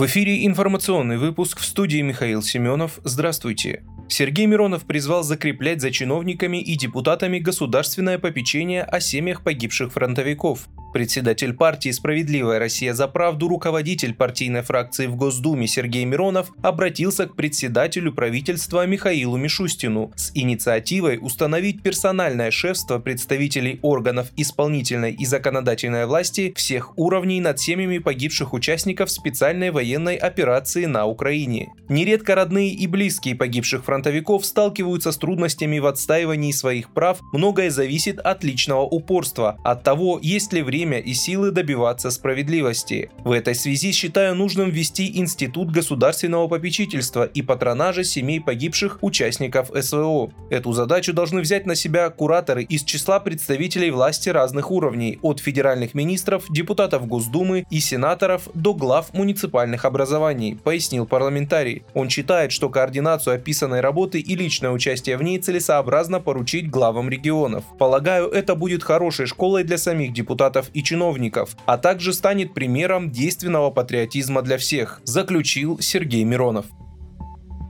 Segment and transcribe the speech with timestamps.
[0.00, 3.00] В эфире информационный выпуск в студии Михаил Семенов.
[3.04, 3.84] Здравствуйте.
[4.08, 10.68] Сергей Миронов призвал закреплять за чиновниками и депутатами государственное попечение о семьях погибших фронтовиков.
[10.92, 17.36] Председатель партии «Справедливая Россия за правду», руководитель партийной фракции в Госдуме Сергей Миронов обратился к
[17.36, 26.52] председателю правительства Михаилу Мишустину с инициативой установить персональное шефство представителей органов исполнительной и законодательной власти
[26.56, 31.68] всех уровней над семьями погибших участников специальной военной операции на Украине.
[31.88, 38.18] Нередко родные и близкие погибших фронтовиков сталкиваются с трудностями в отстаивании своих прав, многое зависит
[38.18, 43.10] от личного упорства, от того, есть ли время время и силы добиваться справедливости.
[43.22, 50.30] В этой связи считаю нужным ввести Институт государственного попечительства и патронажа семей погибших участников СВО.
[50.48, 55.92] Эту задачу должны взять на себя кураторы из числа представителей власти разных уровней, от федеральных
[55.92, 61.82] министров, депутатов Госдумы и сенаторов до глав муниципальных образований, пояснил парламентарий.
[61.92, 67.64] Он считает, что координацию описанной работы и личное участие в ней целесообразно поручить главам регионов.
[67.78, 73.70] Полагаю, это будет хорошей школой для самих депутатов и чиновников, а также станет примером действенного
[73.70, 76.66] патриотизма для всех, заключил Сергей Миронов.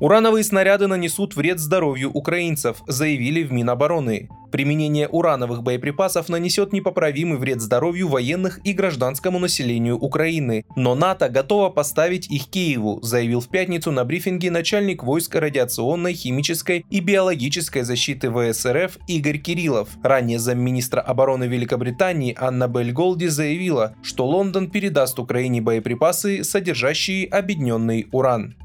[0.00, 4.30] Урановые снаряды нанесут вред здоровью украинцев, заявили в Минобороны.
[4.50, 10.64] Применение урановых боеприпасов нанесет непоправимый вред здоровью военных и гражданскому населению Украины.
[10.74, 16.86] Но НАТО готово поставить их Киеву, заявил в пятницу на брифинге начальник войск радиационной, химической
[16.88, 19.90] и биологической защиты ВСРФ Игорь Кириллов.
[20.02, 28.08] Ранее замминистра обороны Великобритании Анна Бель Голди заявила, что Лондон передаст Украине боеприпасы, содержащие объединенный
[28.12, 28.56] уран.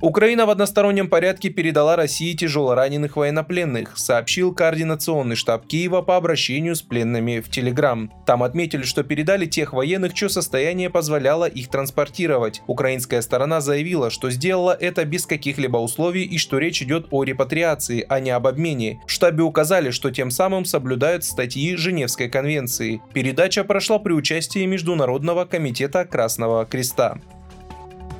[0.00, 6.80] Украина в одностороннем порядке передала России тяжелораненых военнопленных, сообщил координационный штаб Киева по обращению с
[6.80, 8.10] пленными в Телеграм.
[8.24, 12.62] Там отметили, что передали тех военных, чье состояние позволяло их транспортировать.
[12.66, 18.06] Украинская сторона заявила, что сделала это без каких-либо условий и что речь идет о репатриации,
[18.08, 19.02] а не об обмене.
[19.06, 23.02] В штабе указали, что тем самым соблюдают статьи Женевской конвенции.
[23.12, 27.18] Передача прошла при участии Международного комитета Красного Креста.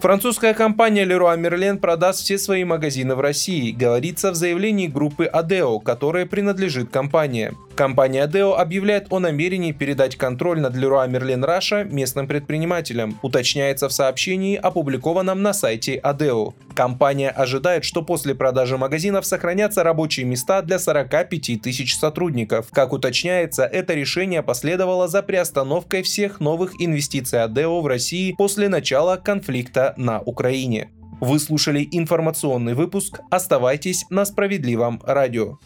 [0.00, 5.78] Французская компания Leroy Merlin продаст все свои магазины в России, говорится в заявлении группы Adeo,
[5.78, 7.52] которой принадлежит компания.
[7.80, 13.92] Компания Adeo объявляет о намерении передать контроль над Leroy Merlin Russia местным предпринимателям, уточняется в
[13.94, 16.52] сообщении, опубликованном на сайте Adeo.
[16.74, 22.66] Компания ожидает, что после продажи магазинов сохранятся рабочие места для 45 тысяч сотрудников.
[22.70, 29.16] Как уточняется, это решение последовало за приостановкой всех новых инвестиций Adeo в России после начала
[29.16, 30.90] конфликта на Украине.
[31.20, 33.20] Вы слушали информационный выпуск.
[33.30, 35.56] Оставайтесь на справедливом радио.